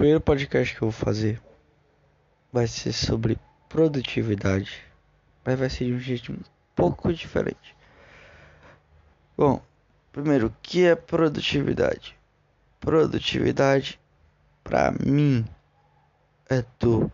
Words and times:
primeiro 0.00 0.22
podcast 0.22 0.74
que 0.74 0.80
eu 0.80 0.90
vou 0.90 0.98
fazer 0.98 1.38
vai 2.50 2.66
ser 2.66 2.90
sobre 2.90 3.38
produtividade, 3.68 4.82
mas 5.44 5.58
vai 5.58 5.68
ser 5.68 5.84
de 5.84 5.92
um 5.92 5.98
jeito 5.98 6.32
um 6.32 6.38
pouco 6.74 7.12
diferente. 7.12 7.76
Bom, 9.36 9.60
primeiro, 10.10 10.46
o 10.46 10.54
que 10.62 10.86
é 10.86 10.94
produtividade? 10.94 12.16
Produtividade, 12.80 14.00
para 14.64 14.90
mim, 14.90 15.44
é 16.48 16.64
tu 16.78 17.12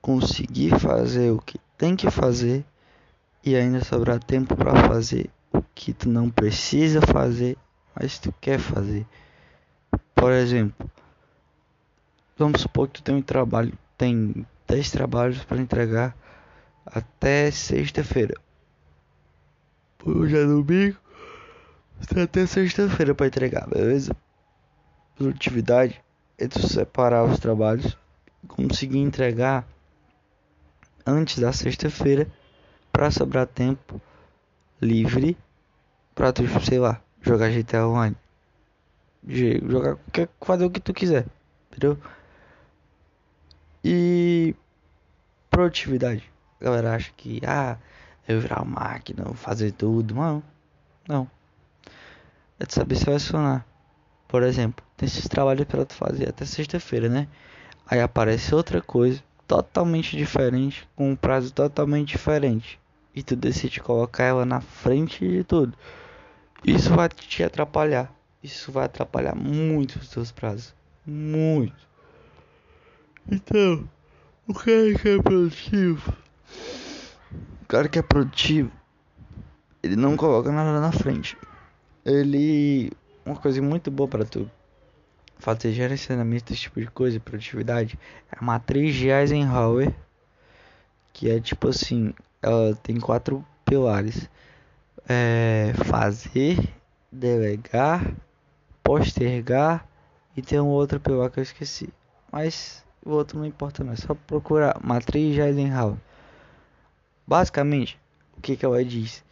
conseguir 0.00 0.78
fazer 0.78 1.32
o 1.32 1.40
que 1.40 1.58
tem 1.76 1.96
que 1.96 2.08
fazer 2.12 2.64
e 3.42 3.56
ainda 3.56 3.82
sobrar 3.82 4.22
tempo 4.22 4.54
para 4.54 4.86
fazer 4.86 5.28
o 5.52 5.60
que 5.74 5.92
tu 5.92 6.08
não 6.08 6.30
precisa 6.30 7.00
fazer, 7.00 7.58
mas 7.92 8.20
tu 8.20 8.32
quer 8.40 8.60
fazer. 8.60 9.04
Por 10.14 10.30
exemplo, 10.30 10.88
vamos 12.36 12.62
supor 12.62 12.88
que 12.88 12.94
tu 12.94 13.02
tem 13.02 13.14
um 13.14 13.22
trabalho, 13.22 13.72
tem 13.96 14.46
10 14.66 14.90
trabalhos 14.90 15.44
para 15.44 15.60
entregar 15.60 16.16
até 16.84 17.50
sexta-feira. 17.50 18.34
Hoje 20.04 20.36
é 20.36 20.44
domingo, 20.44 20.98
tem 22.08 22.22
até 22.22 22.46
sexta-feira 22.46 23.14
para 23.14 23.26
entregar, 23.26 23.66
beleza? 23.66 24.14
Produtividade 25.16 26.02
é 26.36 26.48
tu 26.48 26.66
separar 26.66 27.24
os 27.24 27.38
trabalhos, 27.38 27.96
conseguir 28.48 28.98
entregar 28.98 29.66
antes 31.06 31.38
da 31.38 31.52
sexta-feira 31.52 32.26
para 32.92 33.10
sobrar 33.10 33.46
tempo 33.46 34.00
livre 34.80 35.36
para 36.14 36.32
tu, 36.32 36.42
sei 36.64 36.78
lá, 36.78 37.00
jogar 37.22 37.50
GTA 37.50 37.86
Online. 37.86 38.16
Jogar 39.26 39.96
qualquer 39.96 40.28
fazer 40.40 40.64
o 40.66 40.70
que 40.70 40.80
tu 40.80 40.92
quiser, 40.92 41.26
entendeu? 41.70 41.98
E 43.82 44.54
produtividade. 45.54 46.30
A 46.60 46.64
galera 46.64 46.94
acha 46.94 47.12
que 47.16 47.40
ah, 47.46 47.76
eu 48.26 48.40
virar 48.40 48.62
uma 48.62 48.80
máquina, 48.80 49.24
vou 49.24 49.34
fazer 49.34 49.72
tudo. 49.72 50.14
Não. 50.14 50.42
Não. 51.08 51.30
É 52.58 52.66
de 52.66 52.74
saber 52.74 52.96
selecionar. 52.96 53.64
Por 54.26 54.42
exemplo, 54.42 54.84
tem 54.96 55.06
esses 55.06 55.28
trabalhos 55.28 55.64
para 55.66 55.84
tu 55.84 55.94
fazer 55.94 56.28
até 56.28 56.44
sexta-feira, 56.44 57.08
né? 57.08 57.28
Aí 57.86 58.00
aparece 58.00 58.54
outra 58.54 58.80
coisa 58.80 59.22
totalmente 59.46 60.16
diferente, 60.16 60.88
com 60.96 61.10
um 61.10 61.16
prazo 61.16 61.52
totalmente 61.52 62.08
diferente. 62.08 62.80
E 63.14 63.22
tu 63.22 63.36
decide 63.36 63.80
colocar 63.80 64.24
ela 64.24 64.44
na 64.44 64.60
frente 64.60 65.26
de 65.28 65.44
tudo. 65.44 65.76
Isso 66.64 66.92
vai 66.94 67.08
te 67.08 67.44
atrapalhar. 67.44 68.12
Isso 68.42 68.72
vai 68.72 68.86
atrapalhar 68.86 69.36
muito 69.36 69.96
os 69.96 70.08
teus 70.08 70.32
prazos. 70.32 70.74
Muito. 71.06 71.86
Então, 73.30 73.88
o 74.46 74.52
cara 74.52 74.94
que 74.98 75.08
é 75.08 75.22
produtivo, 75.22 76.14
o 77.62 77.66
cara 77.66 77.88
que 77.88 77.98
é 77.98 78.02
produtivo, 78.02 78.70
ele 79.82 79.96
não 79.96 80.16
coloca 80.16 80.52
nada 80.52 80.80
na 80.80 80.92
frente. 80.92 81.36
Ele, 82.04 82.92
uma 83.24 83.36
coisa 83.36 83.60
muito 83.62 83.90
boa 83.90 84.08
para 84.08 84.24
tu 84.24 84.50
fazer 85.38 85.72
gerenciamento 85.72 86.52
desse 86.52 86.62
tipo 86.62 86.80
de 86.80 86.86
coisa, 86.88 87.18
produtividade, 87.18 87.98
é 88.30 88.36
a 88.38 88.44
matriz 88.44 88.94
de 88.94 89.08
Eisenhower, 89.08 89.94
que 91.12 91.30
é 91.30 91.40
tipo 91.40 91.68
assim, 91.68 92.12
ela 92.42 92.74
tem 92.76 93.00
quatro 93.00 93.44
pilares: 93.64 94.28
é, 95.08 95.72
fazer, 95.84 96.58
delegar, 97.10 98.14
postergar 98.82 99.88
e 100.36 100.42
tem 100.42 100.60
um 100.60 100.68
outro 100.68 101.00
pilar 101.00 101.30
que 101.30 101.38
eu 101.38 101.42
esqueci. 101.42 101.88
Mas 102.30 102.84
o 103.04 103.10
outro 103.10 103.38
não 103.38 103.46
importa 103.46 103.84
não, 103.84 103.92
é 103.92 103.96
só 103.96 104.14
procurar 104.14 104.80
matriz 104.82 105.34
de 105.34 105.40
Eisenhower. 105.40 105.96
Basicamente, 107.26 107.98
o 108.36 108.40
que 108.40 108.56
que 108.56 108.64
ela 108.64 108.84
diz? 108.84 109.24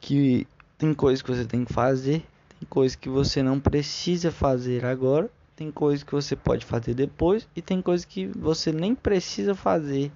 Que 0.00 0.46
tem 0.76 0.92
coisas 0.92 1.22
que 1.22 1.30
você 1.30 1.44
tem 1.44 1.64
que 1.64 1.72
fazer, 1.72 2.24
tem 2.58 2.68
coisas 2.68 2.94
que 2.94 3.08
você 3.08 3.42
não 3.42 3.58
precisa 3.58 4.30
fazer 4.30 4.84
agora, 4.84 5.30
tem 5.56 5.70
coisas 5.70 6.02
que 6.02 6.12
você 6.12 6.34
pode 6.36 6.64
fazer 6.64 6.94
depois 6.94 7.48
e 7.54 7.62
tem 7.62 7.80
coisas 7.80 8.04
que 8.04 8.26
você 8.26 8.72
nem 8.72 8.94
precisa 8.94 9.54
fazer, 9.54 10.10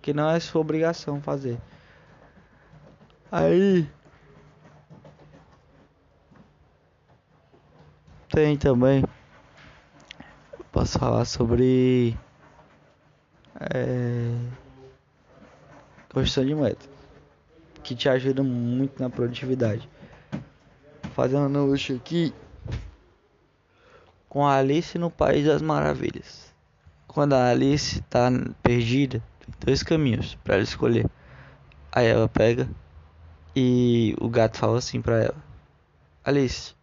que 0.00 0.12
não 0.12 0.30
é 0.30 0.40
sua 0.40 0.60
obrigação 0.60 1.20
fazer. 1.20 1.58
Aí 3.30 3.88
tem 8.30 8.56
também 8.56 9.04
posso 10.72 10.98
falar 10.98 11.24
sobre 11.24 12.16
é, 13.60 14.34
construção 16.12 16.44
de 16.44 16.54
meta, 16.54 16.86
que 17.82 17.94
te 17.94 18.08
ajuda 18.08 18.42
muito 18.42 19.02
na 19.02 19.10
produtividade. 19.10 19.88
Fazendo 21.14 21.66
luxo 21.66 21.94
aqui 21.94 22.32
com 24.28 24.46
a 24.46 24.56
Alice 24.56 24.96
no 24.98 25.10
País 25.10 25.46
das 25.46 25.62
Maravilhas. 25.62 26.52
Quando 27.06 27.32
a 27.32 27.50
Alice 27.50 28.00
está 28.00 28.30
perdida, 28.62 29.22
tem 29.40 29.54
dois 29.64 29.82
caminhos 29.82 30.36
para 30.44 30.54
ela 30.54 30.62
escolher. 30.62 31.06
Aí 31.90 32.06
ela 32.06 32.28
pega 32.28 32.68
e 33.56 34.14
o 34.20 34.28
gato 34.28 34.58
fala 34.58 34.78
assim 34.78 35.00
para 35.00 35.24
ela: 35.24 35.36
Alice, 36.24 36.74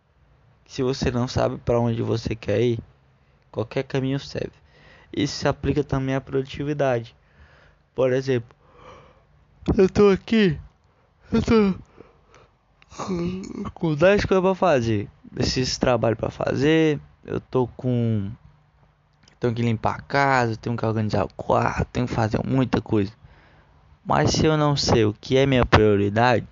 se 0.65 0.83
você 0.83 1.11
não 1.11 1.27
sabe 1.27 1.57
para 1.59 1.79
onde 1.79 2.01
você 2.01 2.35
quer 2.35 2.59
ir, 2.59 2.79
qualquer 3.51 3.83
caminho 3.83 4.19
serve. 4.19 4.64
Isso 5.11 5.39
se 5.39 5.47
aplica 5.47 5.83
também 5.83 6.15
à 6.15 6.21
produtividade. 6.21 7.15
Por 7.93 8.11
exemplo, 8.11 8.55
eu 9.77 9.89
tô 9.89 10.09
aqui, 10.09 10.59
eu 11.31 11.41
tô 11.41 11.75
com 13.73 13.95
10 13.95 14.25
coisas 14.25 14.43
para 14.43 14.55
fazer. 14.55 15.09
Esses 15.37 15.77
trabalho 15.77 16.15
para 16.15 16.29
fazer, 16.29 16.99
eu 17.25 17.39
tô 17.39 17.67
com 17.67 18.31
tenho 19.39 19.53
que 19.53 19.61
limpar 19.61 19.95
a 19.95 20.01
casa, 20.01 20.55
tenho 20.55 20.77
que 20.77 20.85
organizar 20.85 21.25
o 21.25 21.33
quarto, 21.35 21.87
tenho 21.91 22.07
que 22.07 22.13
fazer 22.13 22.39
muita 22.45 22.81
coisa. 22.81 23.11
Mas 24.03 24.31
se 24.31 24.45
eu 24.45 24.57
não 24.57 24.75
sei 24.75 25.05
o 25.05 25.13
que 25.13 25.37
é 25.37 25.45
minha 25.45 25.65
prioridade, 25.65 26.47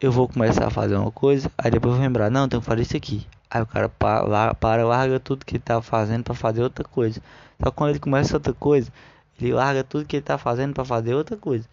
eu 0.00 0.10
vou 0.10 0.28
começar 0.28 0.66
a 0.66 0.70
fazer 0.70 0.96
uma 0.96 1.10
coisa, 1.10 1.50
aí 1.56 1.70
depois 1.70 1.92
eu 1.92 1.98
vou 1.98 2.06
lembrar, 2.06 2.30
não, 2.30 2.48
tenho 2.48 2.60
que 2.60 2.66
fazer 2.66 2.82
isso 2.82 2.96
aqui. 2.96 3.26
Aí 3.50 3.62
o 3.62 3.66
cara 3.66 3.88
para, 3.88 4.84
larga 4.84 5.20
tudo 5.20 5.44
que 5.44 5.56
ele 5.56 5.62
tá 5.62 5.80
fazendo 5.80 6.24
para 6.24 6.34
fazer 6.34 6.62
outra 6.62 6.84
coisa. 6.84 7.20
Só 7.62 7.70
quando 7.70 7.90
ele 7.90 7.98
começa 7.98 8.36
outra 8.36 8.52
coisa, 8.52 8.92
ele 9.40 9.52
larga 9.52 9.84
tudo 9.84 10.04
que 10.04 10.16
ele 10.16 10.22
tá 10.24 10.36
fazendo 10.36 10.74
para 10.74 10.84
fazer 10.84 11.14
outra 11.14 11.36
coisa. 11.36 11.68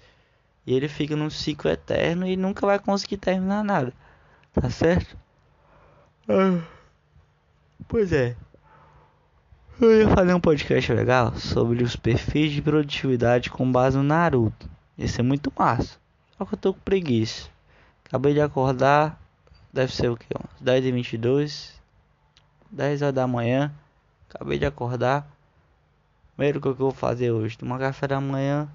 E 0.66 0.74
ele 0.74 0.88
fica 0.88 1.16
num 1.16 1.30
ciclo 1.30 1.70
eterno 1.70 2.26
e 2.26 2.38
nunca 2.38 2.66
vai 2.66 2.80
conseguir 2.80 3.18
terminar 3.18 3.64
nada. 3.64 3.94
Tá 4.54 4.70
certo? 4.70 5.18
Ah, 6.30 6.62
pois 7.88 8.14
é. 8.14 8.36
Eu 9.82 10.02
ia 10.02 10.10
fazer 10.10 10.34
um 10.34 10.40
podcast 10.40 10.94
legal 10.94 11.36
sobre 11.36 11.84
os 11.84 11.96
perfis 11.96 12.52
de 12.52 12.62
produtividade 12.62 13.50
com 13.50 13.70
base 13.70 13.98
no 13.98 14.04
Naruto. 14.04 14.70
Isso 14.98 15.20
é 15.20 15.24
muito 15.24 15.52
massa. 15.58 15.98
Só 16.38 16.46
que 16.46 16.54
eu 16.54 16.58
tô 16.58 16.74
com 16.74 16.80
preguiça. 16.80 17.50
Acabei 18.06 18.34
de 18.34 18.42
acordar. 18.42 19.20
Deve 19.74 19.92
ser 19.92 20.10
o 20.10 20.16
que? 20.16 20.28
10 20.62 20.86
e 20.86 20.92
22 20.92 21.82
10 22.70 23.02
horas 23.02 23.16
da 23.16 23.28
manhã. 23.28 23.74
Acabei 24.30 24.60
de 24.60 24.66
acordar. 24.66 25.28
Primeiro 26.36 26.62
que 26.62 26.68
eu 26.68 26.76
vou 26.76 26.92
fazer 26.92 27.32
hoje, 27.32 27.58
tomar 27.58 27.80
café 27.80 28.08
da 28.08 28.22
manhã, 28.22 28.70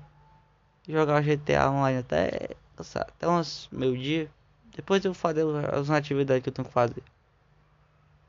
jogar 0.89 1.23
GTA 1.23 1.71
online 1.71 1.99
até, 1.99 2.51
até 2.77 3.29
uns 3.29 3.69
meio 3.71 3.97
dia. 3.97 4.31
Depois 4.75 5.05
eu 5.05 5.13
vou 5.13 5.21
fazer 5.21 5.45
as 5.73 5.91
atividades 5.91 6.43
que 6.43 6.49
eu 6.49 6.53
tenho 6.53 6.67
que 6.67 6.75
fazer. 6.75 7.03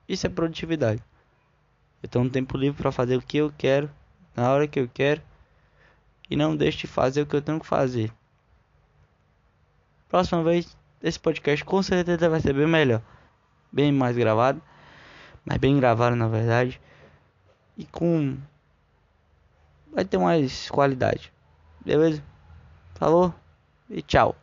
Isso 0.08 0.26
é 0.26 0.30
produtividade. 0.30 1.04
Eu 2.02 2.10
tenho 2.10 2.26
um 2.26 2.30
tempo 2.30 2.58
livre 2.58 2.82
para 2.82 2.92
fazer 2.92 3.18
o 3.18 3.22
que 3.22 3.38
eu 3.38 3.54
quero, 3.56 3.90
na 4.36 4.52
hora 4.52 4.68
que 4.68 4.80
eu 4.80 4.90
quero. 4.92 5.22
E 6.30 6.36
não 6.36 6.56
deixe 6.56 6.80
de 6.80 6.88
fazer 6.88 7.22
o 7.22 7.26
que 7.26 7.36
eu 7.36 7.42
tenho 7.42 7.60
que 7.60 7.68
fazer. 7.68 8.12
Próxima 10.08 10.44
vez, 10.44 10.76
esse 11.02 11.20
podcast 11.20 11.64
com 11.64 11.82
certeza 11.82 12.30
vai 12.30 12.40
ser 12.40 12.54
bem 12.54 12.68
melhor. 12.68 13.02
Bem 13.72 13.92
mais 13.92 14.18
gravado. 14.18 14.62
Mas 15.46 15.58
bem 15.58 15.80
gravado 15.80 16.16
na 16.16 16.28
verdade. 16.28 16.80
E 17.78 17.86
com 17.86 18.38
vai 19.92 20.06
ter 20.06 20.18
mais 20.18 20.70
qualidade. 20.70 21.32
Beleza? 21.84 22.24
Falou 22.96 23.34
e 23.90 24.02
tchau. 24.02 24.36